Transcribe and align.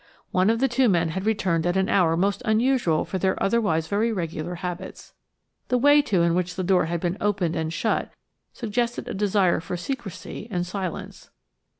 One 0.31 0.49
of 0.49 0.57
the 0.59 0.67
two 0.67 0.89
men 0.89 1.09
had 1.09 1.27
returned 1.27 1.67
at 1.67 1.77
an 1.77 1.87
hour 1.87 2.17
most 2.17 2.41
unusual 2.43 3.05
for 3.05 3.19
their 3.19 3.37
otherwise 3.41 3.85
very 3.85 4.11
regular 4.11 4.55
habits. 4.55 5.13
The 5.67 5.77
way, 5.77 6.01
too, 6.01 6.23
in 6.23 6.33
which 6.33 6.55
the 6.55 6.63
door 6.63 6.85
had 6.85 6.99
been 6.99 7.17
opened 7.21 7.55
and 7.55 7.71
shut 7.71 8.11
suggested 8.51 9.07
a 9.07 9.13
desire 9.13 9.59
for 9.59 9.77
secrecy 9.77 10.47
and 10.49 10.65
silence. 10.65 11.29